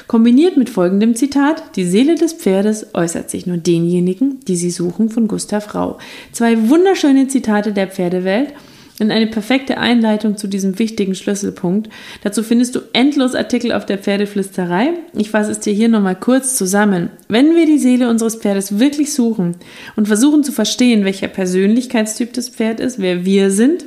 Kombiniert 0.06 0.56
mit 0.56 0.70
folgendem 0.70 1.14
Zitat: 1.14 1.76
Die 1.76 1.85
Seele 1.85 2.14
des 2.14 2.32
Pferdes 2.32 2.94
äußert 2.94 3.28
sich 3.28 3.47
nur 3.47 3.58
denjenigen, 3.58 4.40
die 4.49 4.56
sie 4.56 4.70
suchen, 4.70 5.11
von 5.11 5.28
Gustav 5.28 5.75
Rau. 5.75 5.99
Zwei 6.32 6.70
wunderschöne 6.70 7.28
Zitate 7.28 7.75
der 7.75 7.88
Pferdewelt. 7.88 8.54
Und 9.00 9.12
eine 9.12 9.28
perfekte 9.28 9.78
Einleitung 9.78 10.36
zu 10.36 10.48
diesem 10.48 10.78
wichtigen 10.80 11.14
Schlüsselpunkt. 11.14 11.88
Dazu 12.24 12.42
findest 12.42 12.74
du 12.74 12.80
endlos 12.92 13.36
Artikel 13.36 13.72
auf 13.72 13.86
der 13.86 13.98
Pferdeflüsterei. 13.98 14.94
Ich 15.14 15.30
fasse 15.30 15.52
es 15.52 15.60
dir 15.60 15.72
hier 15.72 15.88
nochmal 15.88 16.16
kurz 16.16 16.56
zusammen. 16.56 17.10
Wenn 17.28 17.54
wir 17.54 17.66
die 17.66 17.78
Seele 17.78 18.10
unseres 18.10 18.34
Pferdes 18.34 18.80
wirklich 18.80 19.12
suchen 19.12 19.56
und 19.94 20.08
versuchen 20.08 20.42
zu 20.42 20.50
verstehen, 20.50 21.04
welcher 21.04 21.28
Persönlichkeitstyp 21.28 22.32
das 22.32 22.48
Pferd 22.48 22.80
ist, 22.80 22.98
wer 22.98 23.24
wir 23.24 23.52
sind, 23.52 23.84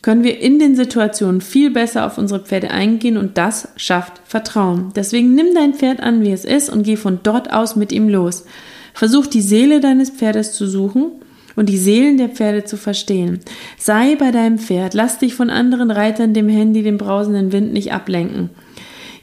können 0.00 0.24
wir 0.24 0.40
in 0.40 0.58
den 0.58 0.74
Situationen 0.74 1.42
viel 1.42 1.70
besser 1.70 2.06
auf 2.06 2.16
unsere 2.16 2.40
Pferde 2.40 2.70
eingehen 2.70 3.18
und 3.18 3.36
das 3.36 3.68
schafft 3.76 4.22
Vertrauen. 4.24 4.92
Deswegen 4.96 5.34
nimm 5.34 5.54
dein 5.54 5.74
Pferd 5.74 6.00
an, 6.00 6.22
wie 6.22 6.32
es 6.32 6.46
ist 6.46 6.70
und 6.70 6.84
geh 6.84 6.96
von 6.96 7.20
dort 7.22 7.52
aus 7.52 7.76
mit 7.76 7.92
ihm 7.92 8.08
los. 8.08 8.46
Versuch 8.94 9.26
die 9.26 9.42
Seele 9.42 9.80
deines 9.80 10.08
Pferdes 10.08 10.52
zu 10.52 10.66
suchen 10.66 11.12
und 11.58 11.68
die 11.68 11.76
Seelen 11.76 12.18
der 12.18 12.28
Pferde 12.28 12.62
zu 12.62 12.76
verstehen. 12.76 13.40
Sei 13.76 14.14
bei 14.14 14.30
deinem 14.30 14.58
Pferd, 14.58 14.94
lass 14.94 15.18
dich 15.18 15.34
von 15.34 15.50
anderen 15.50 15.90
Reitern, 15.90 16.32
dem 16.32 16.48
Handy, 16.48 16.84
dem 16.84 16.98
brausenden 16.98 17.50
Wind 17.50 17.72
nicht 17.72 17.92
ablenken. 17.92 18.50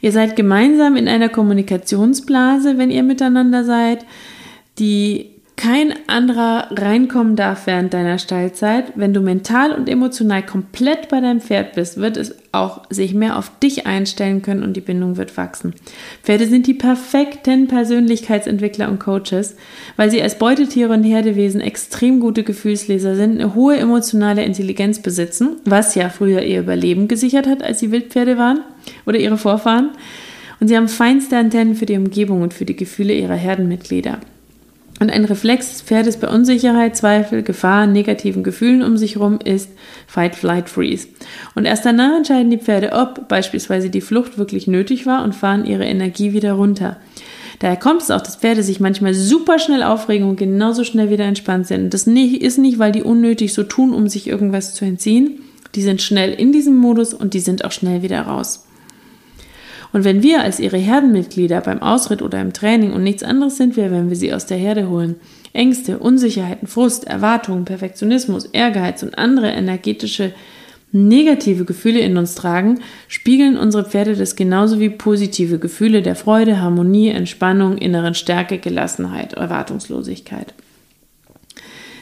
Ihr 0.02 0.12
seid 0.12 0.36
gemeinsam 0.36 0.96
in 0.96 1.08
einer 1.08 1.30
Kommunikationsblase, 1.30 2.76
wenn 2.76 2.90
ihr 2.90 3.02
miteinander 3.02 3.64
seid, 3.64 4.04
die 4.78 5.30
kein 5.56 5.94
anderer 6.06 6.68
reinkommen 6.70 7.34
darf 7.34 7.66
während 7.66 7.94
deiner 7.94 8.18
Stallzeit. 8.18 8.92
Wenn 8.94 9.14
du 9.14 9.20
mental 9.20 9.72
und 9.72 9.88
emotional 9.88 10.44
komplett 10.44 11.08
bei 11.08 11.18
deinem 11.20 11.40
Pferd 11.40 11.72
bist, 11.74 11.96
wird 11.96 12.18
es 12.18 12.36
auch 12.52 12.82
sich 12.90 13.14
mehr 13.14 13.38
auf 13.38 13.50
dich 13.58 13.86
einstellen 13.86 14.42
können 14.42 14.62
und 14.62 14.76
die 14.76 14.82
Bindung 14.82 15.16
wird 15.16 15.36
wachsen. 15.38 15.74
Pferde 16.22 16.46
sind 16.46 16.66
die 16.66 16.74
perfekten 16.74 17.68
Persönlichkeitsentwickler 17.68 18.88
und 18.88 19.00
Coaches, 19.00 19.56
weil 19.96 20.10
sie 20.10 20.20
als 20.20 20.38
Beutetiere 20.38 20.92
und 20.92 21.04
Herdewesen 21.04 21.62
extrem 21.62 22.20
gute 22.20 22.42
Gefühlsleser 22.42 23.16
sind, 23.16 23.40
eine 23.40 23.54
hohe 23.54 23.78
emotionale 23.78 24.44
Intelligenz 24.44 25.00
besitzen, 25.00 25.56
was 25.64 25.94
ja 25.94 26.10
früher 26.10 26.42
ihr 26.42 26.60
Überleben 26.60 27.08
gesichert 27.08 27.46
hat, 27.46 27.62
als 27.62 27.80
sie 27.80 27.90
Wildpferde 27.90 28.36
waren 28.36 28.60
oder 29.06 29.18
ihre 29.18 29.38
Vorfahren. 29.38 29.88
Und 30.60 30.68
sie 30.68 30.76
haben 30.76 30.88
feinste 30.88 31.38
Antennen 31.38 31.74
für 31.74 31.86
die 31.86 31.96
Umgebung 31.96 32.42
und 32.42 32.52
für 32.52 32.66
die 32.66 32.76
Gefühle 32.76 33.14
ihrer 33.14 33.34
Herdenmitglieder. 33.34 34.20
Und 34.98 35.10
ein 35.10 35.26
Reflex 35.26 35.72
des 35.72 35.82
Pferdes 35.82 36.16
bei 36.16 36.28
Unsicherheit, 36.28 36.96
Zweifel, 36.96 37.42
Gefahr, 37.42 37.86
negativen 37.86 38.42
Gefühlen 38.42 38.82
um 38.82 38.96
sich 38.96 39.16
herum 39.16 39.38
ist 39.44 39.70
Fight, 40.06 40.34
Flight, 40.34 40.70
Freeze. 40.70 41.08
Und 41.54 41.66
erst 41.66 41.84
danach 41.84 42.16
entscheiden 42.16 42.50
die 42.50 42.58
Pferde, 42.58 42.92
ob 42.92 43.28
beispielsweise 43.28 43.90
die 43.90 44.00
Flucht 44.00 44.38
wirklich 44.38 44.66
nötig 44.66 45.04
war 45.04 45.22
und 45.22 45.34
fahren 45.34 45.66
ihre 45.66 45.84
Energie 45.84 46.32
wieder 46.32 46.54
runter. 46.54 46.96
Daher 47.58 47.76
kommt 47.76 48.02
es 48.02 48.10
auch, 48.10 48.20
dass 48.20 48.36
Pferde 48.36 48.62
sich 48.62 48.80
manchmal 48.80 49.14
super 49.14 49.58
schnell 49.58 49.82
aufregen 49.82 50.28
und 50.28 50.36
genauso 50.36 50.84
schnell 50.84 51.10
wieder 51.10 51.24
entspannt 51.24 51.66
sind. 51.66 51.92
Das 51.92 52.06
ist 52.06 52.58
nicht, 52.58 52.78
weil 52.78 52.92
die 52.92 53.02
unnötig 53.02 53.52
so 53.54 53.62
tun, 53.62 53.92
um 53.92 54.08
sich 54.08 54.26
irgendwas 54.26 54.74
zu 54.74 54.84
entziehen. 54.84 55.40
Die 55.74 55.82
sind 55.82 56.00
schnell 56.00 56.32
in 56.32 56.52
diesem 56.52 56.76
Modus 56.76 57.12
und 57.12 57.34
die 57.34 57.40
sind 57.40 57.64
auch 57.64 57.72
schnell 57.72 58.02
wieder 58.02 58.22
raus. 58.22 58.66
Und 59.92 60.04
wenn 60.04 60.22
wir 60.22 60.42
als 60.42 60.60
ihre 60.60 60.76
Herdenmitglieder 60.76 61.60
beim 61.60 61.80
Ausritt 61.80 62.22
oder 62.22 62.40
im 62.40 62.52
Training 62.52 62.92
und 62.92 63.02
nichts 63.02 63.22
anderes 63.22 63.56
sind 63.56 63.76
wir, 63.76 63.90
wenn 63.90 64.08
wir 64.08 64.16
sie 64.16 64.32
aus 64.32 64.46
der 64.46 64.58
Herde 64.58 64.88
holen, 64.88 65.16
Ängste, 65.52 65.98
Unsicherheiten, 65.98 66.68
Frust, 66.68 67.06
Erwartungen, 67.06 67.64
Perfektionismus, 67.64 68.46
Ehrgeiz 68.46 69.02
und 69.02 69.18
andere 69.18 69.50
energetische 69.50 70.32
negative 70.92 71.64
Gefühle 71.64 72.00
in 72.00 72.16
uns 72.16 72.34
tragen, 72.34 72.80
spiegeln 73.08 73.56
unsere 73.56 73.84
Pferde 73.84 74.16
das 74.16 74.36
genauso 74.36 74.80
wie 74.80 74.90
positive 74.90 75.58
Gefühle 75.58 76.02
der 76.02 76.14
Freude, 76.14 76.60
Harmonie, 76.60 77.08
Entspannung, 77.08 77.78
inneren 77.78 78.14
Stärke, 78.14 78.58
Gelassenheit, 78.58 79.34
Erwartungslosigkeit. 79.34 80.54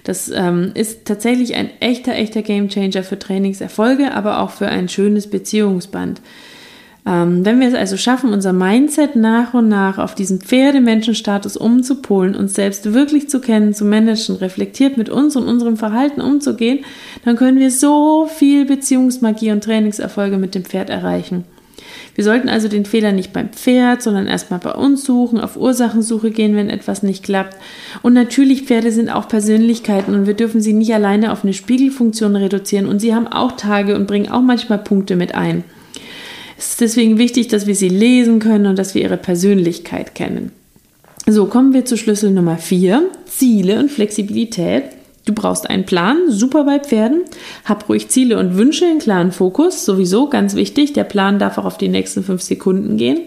Das 0.05 0.31
ähm, 0.31 0.73
ist 0.75 1.07
tatsächlich 1.07 1.55
ein 1.55 1.71
echter, 1.81 2.15
echter 2.15 2.43
Gamechanger 2.43 3.03
für 3.03 3.19
Trainingserfolge, 3.19 4.13
aber 4.13 4.41
auch 4.41 4.51
für 4.51 4.69
ein 4.69 4.89
schönes 4.89 5.29
Beziehungsband. 5.31 6.21
Ähm, 7.07 7.45
wenn 7.45 7.61
wir 7.61 7.69
es 7.69 7.75
also 7.75 7.99
schaffen, 7.99 8.33
unser 8.33 8.55
Mindset 8.55 9.15
nach 9.15 9.53
und 9.53 9.69
nach 9.69 9.99
auf 9.99 10.15
diesen 10.15 10.41
Pferdemenschenstatus 10.41 11.57
umzupolen, 11.57 12.35
uns 12.35 12.55
selbst 12.55 12.95
wirklich 12.95 13.29
zu 13.29 13.41
kennen, 13.41 13.75
zu 13.75 13.85
managen, 13.85 14.37
reflektiert 14.37 14.97
mit 14.97 15.11
uns 15.11 15.37
und 15.37 15.47
unserem 15.47 15.77
Verhalten 15.77 16.23
umzugehen, 16.23 16.85
dann 17.25 17.37
können 17.37 17.59
wir 17.59 17.71
so 17.71 18.27
viel 18.27 18.65
Beziehungsmagie 18.65 19.53
und 19.53 19.63
Trainingserfolge 19.63 20.39
mit 20.39 20.55
dem 20.55 20.65
Pferd 20.65 20.89
erreichen. 20.89 21.45
Wir 22.15 22.25
sollten 22.25 22.49
also 22.49 22.69
den 22.69 22.87
Fehler 22.87 23.13
nicht 23.13 23.33
beim 23.33 23.51
Pferd, 23.51 24.01
sondern 24.01 24.27
erstmal 24.27 24.61
bei 24.61 24.73
uns 24.73 25.05
suchen, 25.05 25.41
auf 25.41 25.57
Ursachensuche 25.57 26.31
gehen, 26.31 26.57
wenn 26.57 26.71
etwas 26.71 27.03
nicht 27.03 27.25
klappt. 27.25 27.57
Und 28.03 28.15
natürlich, 28.15 28.63
Pferde 28.63 28.93
sind 28.93 29.11
auch 29.11 29.29
Persönlichkeiten 29.29 30.15
und 30.15 30.27
wir 30.27 30.35
dürfen 30.35 30.61
sie 30.61 30.73
nicht 30.73 30.95
alleine 30.95 31.33
auf 31.33 31.43
eine 31.43 31.53
Spiegelfunktion 31.53 32.37
reduzieren 32.37 32.87
und 32.87 33.01
sie 33.01 33.15
haben 33.15 33.27
auch 33.27 33.53
Tage 33.53 33.97
und 33.97 34.07
bringen 34.07 34.31
auch 34.31 34.43
manchmal 34.43 34.79
Punkte 34.79 35.17
mit 35.17 35.35
ein. 35.35 35.65
Es 36.57 36.71
ist 36.71 36.81
deswegen 36.81 37.19
wichtig, 37.19 37.49
dass 37.49 37.67
wir 37.67 37.75
sie 37.75 37.89
lesen 37.89 38.39
können 38.39 38.67
und 38.67 38.79
dass 38.79 38.95
wir 38.95 39.03
ihre 39.03 39.17
Persönlichkeit 39.17 40.15
kennen. 40.15 40.53
So, 41.27 41.47
kommen 41.47 41.73
wir 41.73 41.85
zu 41.85 41.97
Schlüssel 41.97 42.31
Nummer 42.31 42.59
4, 42.59 43.03
Ziele 43.27 43.79
und 43.79 43.91
Flexibilität. 43.91 44.85
Du 45.25 45.33
brauchst 45.33 45.71
einen 45.71 45.87
Plan, 45.87 46.19
super 46.29 46.65
bei 46.65 46.79
Pferden. 46.79 47.23
Hab 47.65 47.89
ruhig 47.89 48.09
Ziele 48.09 48.39
und 48.39 48.57
Wünsche 48.57 48.85
in 48.85 48.99
klaren 48.99 49.33
Fokus, 49.33 49.87
sowieso 49.87 50.29
ganz 50.29 50.55
wichtig. 50.55 50.93
Der 50.93 51.05
Plan 51.05 51.39
darf 51.39 51.57
auch 51.57 51.65
auf 51.65 51.79
die 51.79 51.89
nächsten 51.89 52.23
fünf 52.23 52.43
Sekunden 52.43 52.99
gehen. 52.99 53.21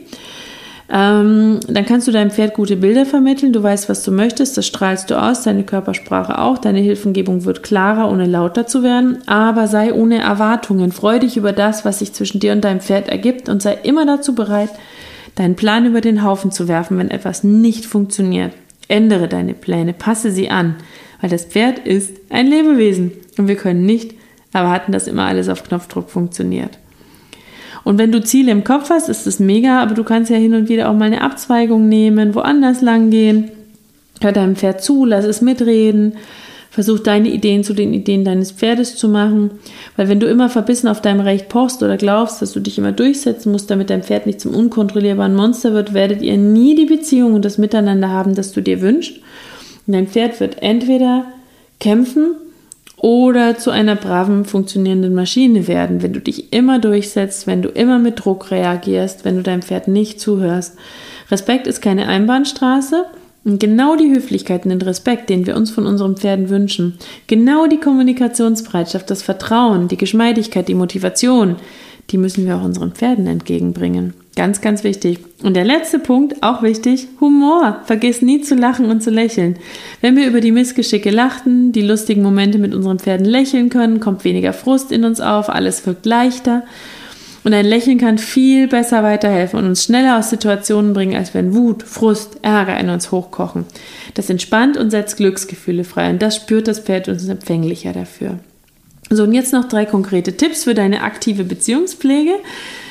Ähm, 0.90 1.60
dann 1.68 1.86
kannst 1.86 2.08
du 2.08 2.12
deinem 2.12 2.32
Pferd 2.32 2.54
gute 2.54 2.78
Bilder 2.78 3.06
vermitteln. 3.06 3.52
Du 3.52 3.62
weißt, 3.62 3.90
was 3.90 4.04
du 4.04 4.12
möchtest, 4.12 4.58
das 4.58 4.66
strahlst 4.66 5.10
du 5.10 5.22
aus, 5.22 5.44
deine 5.44 5.64
Körpersprache 5.64 6.40
auch, 6.40 6.58
deine 6.58 6.80
Hilfengebung 6.80 7.44
wird 7.44 7.62
klarer, 7.62 8.10
ohne 8.10 8.26
lauter 8.26 8.68
zu 8.68 8.84
werden. 8.84 9.18
Aber 9.28 9.68
sei 9.68 9.94
ohne 9.94 10.20
Erwartungen. 10.20 10.94
Freu 10.94 11.20
dich 11.20 11.36
über 11.36 11.52
das, 11.52 11.84
was 11.84 12.00
sich 12.00 12.14
zwischen 12.14 12.40
dir 12.40 12.54
und 12.54 12.64
deinem 12.64 12.80
Pferd 12.80 13.10
ergibt 13.10 13.50
und 13.50 13.62
sei 13.62 13.78
immer 13.84 14.06
dazu 14.06 14.34
bereit, 14.34 14.70
deinen 15.36 15.56
Plan 15.56 15.86
über 15.86 16.02
den 16.02 16.24
Haufen 16.24 16.52
zu 16.52 16.68
werfen, 16.68 16.98
wenn 16.98 17.12
etwas 17.12 17.44
nicht 17.44 17.86
funktioniert. 17.86 18.54
Ändere 18.88 19.28
deine 19.28 19.54
Pläne, 19.54 19.92
passe 19.92 20.32
sie 20.32 20.50
an, 20.50 20.76
weil 21.20 21.30
das 21.30 21.46
Pferd 21.46 21.80
ist 21.80 22.16
ein 22.30 22.48
Lebewesen 22.48 23.12
und 23.38 23.50
wir 23.50 23.56
können 23.56 23.86
nicht 23.86 24.14
erwarten, 24.54 24.94
dass 24.94 25.08
immer 25.08 25.26
alles 25.26 25.50
auf 25.50 25.64
Knopfdruck 25.64 26.10
funktioniert. 26.10 26.80
Und 27.88 27.98
wenn 27.98 28.12
du 28.12 28.22
Ziele 28.22 28.52
im 28.52 28.66
Kopf 28.66 28.90
hast, 28.90 29.08
ist 29.08 29.26
es 29.28 29.40
mega, 29.40 29.82
aber 29.82 29.96
du 29.96 30.04
kannst 30.04 30.30
ja 30.30 30.36
hin 30.36 30.54
und 30.54 30.68
wieder 30.68 30.90
auch 30.90 30.94
mal 30.94 31.06
eine 31.06 31.22
Abzweigung 31.22 31.88
nehmen, 31.88 32.36
woanders 32.36 32.82
lang 32.82 33.12
gehen. 33.12 33.50
Hör 34.20 34.34
deinem 34.34 34.58
Pferd 34.58 34.84
zu, 34.84 35.06
lass 35.06 35.24
es 35.24 35.40
mitreden. 35.40 36.18
Versuch 36.70 37.00
deine 37.00 37.30
Ideen 37.30 37.64
zu 37.64 37.74
den 37.74 37.94
Ideen 37.94 38.26
deines 38.26 38.52
Pferdes 38.52 38.98
zu 38.98 39.08
machen. 39.08 39.52
Weil 39.96 40.10
wenn 40.10 40.20
du 40.20 40.28
immer 40.28 40.50
verbissen 40.50 40.90
auf 40.90 41.02
deinem 41.02 41.22
Recht 41.22 41.48
pochst 41.48 41.82
oder 41.82 41.96
glaubst, 41.96 42.42
dass 42.42 42.52
du 42.52 42.60
dich 42.60 42.78
immer 42.78 42.92
durchsetzen 42.92 43.54
musst, 43.54 43.72
damit 43.72 43.90
dein 43.90 44.04
Pferd 44.04 44.26
nicht 44.26 44.42
zum 44.42 44.54
unkontrollierbaren 44.54 45.34
Monster 45.34 45.72
wird, 45.72 45.94
werdet 45.94 46.22
ihr 46.22 46.36
nie 46.36 46.76
die 46.76 46.88
Beziehung 46.88 47.36
und 47.36 47.46
das 47.46 47.58
Miteinander 47.58 48.10
haben, 48.10 48.36
das 48.36 48.52
du 48.52 48.62
dir 48.62 48.82
wünschst. 48.82 49.16
Und 49.88 49.94
dein 49.94 50.08
Pferd 50.08 50.42
wird 50.42 50.62
entweder 50.62 51.24
kämpfen 51.80 52.36
oder 52.98 53.58
zu 53.58 53.70
einer 53.70 53.96
braven, 53.96 54.44
funktionierenden 54.44 55.14
Maschine 55.14 55.68
werden, 55.68 56.02
wenn 56.02 56.14
du 56.14 56.20
dich 56.20 56.52
immer 56.52 56.80
durchsetzt, 56.80 57.46
wenn 57.46 57.62
du 57.62 57.70
immer 57.70 58.00
mit 58.00 58.26
Druck 58.26 58.52
reagierst, 58.52 59.24
wenn 59.24 59.38
du 59.38 59.44
deinem 59.44 59.62
Pferd 59.62 59.88
nicht 59.88 60.20
zuhörst. 60.20 60.76
Respekt 61.30 61.68
ist 61.68 61.82
keine 61.82 62.08
Einbahnstraße. 62.08 63.06
Und 63.46 63.62
genau 63.62 63.96
die 63.96 64.14
Höflichkeit 64.14 64.66
und 64.66 64.72
den 64.72 64.82
Respekt, 64.82 65.30
den 65.30 65.48
wir 65.48 65.56
uns 65.56 65.72
von 65.72 65.86
unseren 65.86 66.18
Pferden 66.18 66.50
wünschen, 66.50 66.98
genau 67.28 67.68
die 67.68 67.80
Kommunikationsbereitschaft, 67.80 69.10
das 69.10 69.22
Vertrauen, 69.22 69.88
die 69.88 69.96
Geschmeidigkeit, 69.96 70.68
die 70.68 70.74
Motivation, 70.74 71.56
die 72.10 72.18
müssen 72.18 72.46
wir 72.46 72.58
auch 72.58 72.64
unseren 72.64 72.92
Pferden 72.92 73.26
entgegenbringen. 73.26 74.14
Ganz, 74.38 74.62
ganz 74.62 74.84
wichtig. 74.84 75.18
Und 75.42 75.56
der 75.56 75.66
letzte 75.66 75.98
Punkt, 75.98 76.44
auch 76.44 76.62
wichtig, 76.62 77.08
Humor. 77.20 77.82
Vergiss 77.86 78.22
nie 78.22 78.42
zu 78.42 78.54
lachen 78.54 78.86
und 78.86 79.02
zu 79.02 79.10
lächeln. 79.10 79.58
Wenn 80.00 80.16
wir 80.16 80.28
über 80.28 80.42
die 80.42 80.52
Missgeschicke 80.52 81.10
lachten, 81.10 81.72
die 81.72 81.82
lustigen 81.82 82.22
Momente 82.22 82.60
mit 82.60 82.76
unseren 82.76 83.00
Pferden 83.00 83.26
lächeln 83.26 83.70
können, 83.70 84.00
kommt 84.00 84.24
weniger 84.26 84.54
Frust 84.54 84.92
in 84.92 85.06
uns 85.06 85.22
auf, 85.22 85.50
alles 85.50 85.84
wirkt 85.88 86.06
leichter. 86.06 86.66
Und 87.46 87.56
ein 87.56 87.66
Lächeln 87.66 87.98
kann 87.98 88.20
viel 88.20 88.68
besser 88.68 89.02
weiterhelfen 89.02 89.58
und 89.58 89.66
uns 89.66 89.86
schneller 89.86 90.20
aus 90.20 90.30
Situationen 90.30 90.94
bringen, 90.94 91.16
als 91.16 91.34
wenn 91.34 91.56
Wut, 91.56 91.82
Frust, 91.82 92.38
Ärger 92.44 92.80
in 92.80 92.92
uns 92.92 93.12
hochkochen. 93.12 93.66
Das 94.14 94.30
entspannt 94.30 94.78
und 94.78 94.92
setzt 94.92 95.18
Glücksgefühle 95.18 95.84
frei 95.84 96.12
und 96.12 96.22
das 96.22 96.36
spürt 96.36 96.68
das 96.68 96.82
Pferd 96.82 97.08
und 97.08 97.16
ist 97.16 97.28
empfänglicher 97.28 97.92
dafür. 97.92 98.38
So, 99.10 99.24
und 99.24 99.34
jetzt 99.34 99.54
noch 99.54 99.68
drei 99.68 99.86
konkrete 99.86 100.38
Tipps 100.38 100.66
für 100.66 100.76
deine 100.76 101.02
aktive 101.02 101.44
Beziehungspflege. 101.44 102.34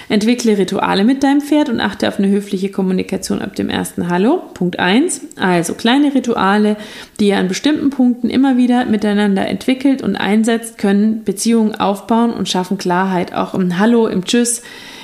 Entwickle 0.09 0.57
Rituale 0.57 1.03
mit 1.03 1.25
deinem 1.25 1.41
Pferd 1.41 1.69
und 1.69 1.81
achte 1.81 2.07
auf 2.07 2.19
eine 2.19 2.29
höfliche 2.29 2.71
Kommunikation 2.71 3.43
ab 3.43 3.57
dem 3.57 3.69
ersten 3.69 4.09
Hallo. 4.09 4.41
Punkt 4.55 4.79
1. 4.79 5.21
Also 5.37 5.75
kleine 5.75 6.15
Rituale, 6.15 6.77
die 7.19 7.29
ihr 7.29 7.39
an 7.39 7.49
bestimmten 7.49 7.91
Punkten 7.91 8.31
immer 8.31 8.57
wieder 8.57 8.85
miteinander 8.85 9.49
entwickelt 9.49 10.03
und 10.03 10.15
einsetzt, 10.15 10.79
können 10.79 11.25
Beziehungen 11.25 11.75
aufbauen 11.75 12.33
und 12.33 12.49
schaffen 12.49 12.79
Klarheit. 12.79 13.35
Auch 13.35 13.55
im 13.55 13.79
Hallo, 13.81 14.07
im 14.07 14.25
Tschüss, 14.25 14.63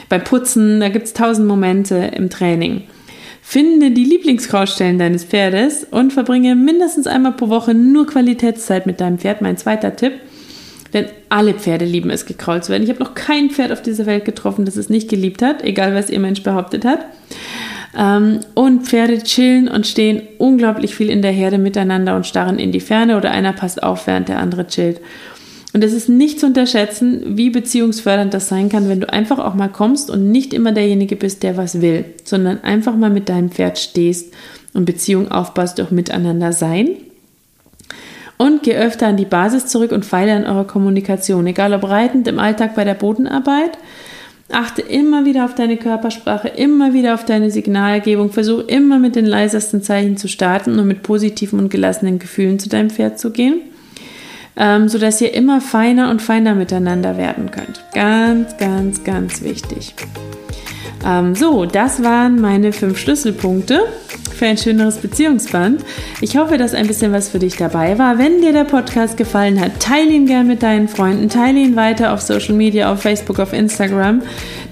beim 0.09 0.23
Putzen, 0.23 0.79
da 0.79 0.89
gibt 0.89 1.07
es 1.07 1.15
tausend 1.15 1.49
Momente 1.49 1.97
im 2.15 2.31
Training. 2.31 2.85
Finde 3.43 3.91
die 3.91 4.05
Lieblingskraustellen 4.05 5.01
deines 5.01 5.25
Pferdes 5.25 5.85
und 5.91 6.13
verbringe 6.13 6.55
mindestens 6.55 7.09
einmal 7.09 7.33
pro 7.33 7.49
Woche 7.49 7.75
nur 7.75 8.07
Qualitätszeit 8.07 8.87
mit 8.87 9.01
deinem 9.01 9.19
Pferd. 9.19 9.43
Mein 9.43 9.57
zweiter 9.57 9.97
Tipp. 9.97 10.13
Alle 11.33 11.55
Pferde 11.55 11.87
lieben 11.87 12.11
es, 12.11 12.27
gekrault 12.27 12.63
zu 12.63 12.73
werden. 12.73 12.83
Ich 12.83 12.91
habe 12.91 13.03
noch 13.03 13.15
kein 13.15 13.49
Pferd 13.49 13.73
auf 13.73 13.81
dieser 13.81 14.05
Welt 14.05 14.27
getroffen, 14.27 14.67
das 14.67 14.77
es 14.77 14.91
nicht 14.91 15.09
geliebt 15.09 15.41
hat, 15.41 15.65
egal 15.65 15.95
was 15.95 16.11
ihr 16.11 16.21
Mensch 16.21 16.43
behauptet 16.43 16.85
hat. 16.85 17.07
Ähm, 17.99 18.41
und 18.53 18.83
Pferde 18.83 19.17
chillen 19.23 19.67
und 19.67 19.87
stehen 19.87 20.21
unglaublich 20.37 20.95
viel 20.95 21.09
in 21.09 21.23
der 21.23 21.33
Herde 21.33 21.57
miteinander 21.57 22.17
und 22.17 22.27
starren 22.27 22.59
in 22.59 22.71
die 22.71 22.81
Ferne 22.81 23.17
oder 23.17 23.31
einer 23.31 23.55
passt 23.55 23.83
auf, 23.83 24.07
während 24.07 24.29
der 24.29 24.41
andere 24.41 24.67
chillt. 24.67 25.01
Und 25.73 25.83
es 25.83 25.95
ist 25.95 26.11
nicht 26.11 26.39
zu 26.39 26.45
unterschätzen, 26.45 27.23
wie 27.39 27.49
beziehungsfördernd 27.49 28.35
das 28.35 28.51
sein 28.51 28.69
kann, 28.69 28.91
wenn 28.91 29.01
du 29.01 29.11
einfach 29.11 29.39
auch 29.39 29.55
mal 29.55 29.69
kommst 29.69 30.11
und 30.11 30.31
nicht 30.31 30.53
immer 30.53 30.73
derjenige 30.73 31.17
bist, 31.17 31.43
der 31.43 31.57
was 31.57 31.81
will, 31.81 32.05
sondern 32.25 32.63
einfach 32.63 32.95
mal 32.95 33.09
mit 33.09 33.31
deinem 33.31 33.51
Pferd 33.51 33.79
stehst 33.79 34.35
und 34.75 34.85
Beziehung 34.85 35.31
aufbaust 35.31 35.79
durch 35.79 35.93
Miteinander 35.93 36.53
sein. 36.53 36.91
Und 38.43 38.63
geh 38.63 38.75
öfter 38.75 39.07
an 39.07 39.17
die 39.17 39.25
Basis 39.25 39.67
zurück 39.67 39.93
und 39.93 40.05
feile 40.05 40.35
an 40.35 40.45
eurer 40.45 40.67
Kommunikation, 40.67 41.47
egal 41.47 41.75
ob 41.75 41.85
reitend 41.85 42.27
im 42.27 42.39
Alltag 42.39 42.75
bei 42.75 42.85
der 42.85 42.95
Bodenarbeit. 42.95 43.79
Achte 44.51 44.83
immer 44.83 45.25
wieder 45.25 45.45
auf 45.45 45.55
deine 45.55 45.77
Körpersprache, 45.77 46.49
immer 46.49 46.93
wieder 46.93 47.15
auf 47.15 47.25
deine 47.25 47.51
Signalgebung. 47.51 48.33
Versuch 48.33 48.65
immer 48.67 48.99
mit 48.99 49.17
den 49.17 49.27
leisesten 49.27 49.83
Zeichen 49.83 50.17
zu 50.17 50.29
starten 50.29 50.79
und 50.79 50.89
mit 50.89 51.03
positiven 51.03 51.59
und 51.59 51.71
gelassenen 51.71 52.19
Gefühlen 52.19 52.59
zu 52.59 52.69
deinem 52.69 52.91
Pferd 52.91 53.19
zu 53.19 53.31
gehen 53.31 53.61
ähm, 54.57 54.89
sodass 54.89 55.21
ihr 55.21 55.33
immer 55.35 55.61
feiner 55.61 56.11
und 56.11 56.21
feiner 56.21 56.55
miteinander 56.55 57.17
werden 57.17 57.51
könnt. 57.51 57.83
Ganz, 57.95 58.57
ganz, 58.59 59.05
ganz 59.05 59.43
wichtig. 59.43 59.95
Ähm, 61.05 61.35
so, 61.35 61.65
das 61.65 62.03
waren 62.03 62.41
meine 62.41 62.73
fünf 62.73 62.99
Schlüsselpunkte 62.99 63.81
für 64.43 64.49
ein 64.49 64.59
schöneres 64.59 64.97
Beziehungsband. 64.97 65.85
Ich 66.21 66.37
hoffe, 66.37 66.59
dass 66.59 66.75
ein 66.75 66.89
bisschen 66.89 67.13
was 67.13 67.29
für 67.29 67.39
dich 67.39 67.57
dabei 67.57 67.97
war. 67.97 68.19
Wenn 68.19 68.41
dir 68.41 68.53
der 68.53 68.65
Podcast 68.65 69.17
gefallen 69.17 69.61
hat, 69.61 69.79
teile 69.79 70.11
ihn 70.11 70.27
gern 70.27 70.49
mit 70.49 70.65
deinen 70.65 70.89
Freunden, 70.89 71.29
teile 71.29 71.61
ihn 71.61 71.77
weiter 71.77 72.13
auf 72.13 72.21
Social 72.21 72.57
Media, 72.57 72.93
auf 72.93 73.03
Facebook, 73.03 73.39
auf 73.39 73.53
Instagram, 73.53 74.21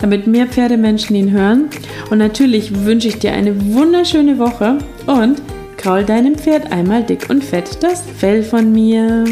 damit 0.00 0.26
mehr 0.26 0.48
Pferdemenschen 0.48 1.14
ihn 1.14 1.30
hören. 1.30 1.66
Und 2.10 2.18
natürlich 2.18 2.84
wünsche 2.84 3.06
ich 3.06 3.20
dir 3.20 3.32
eine 3.32 3.72
wunderschöne 3.72 4.40
Woche 4.40 4.78
und 5.06 5.40
kraul 5.76 6.02
deinem 6.02 6.34
Pferd 6.34 6.72
einmal 6.72 7.04
dick 7.04 7.30
und 7.30 7.44
fett 7.44 7.80
das 7.80 8.02
Fell 8.18 8.42
von 8.42 8.72
mir. 8.72 9.24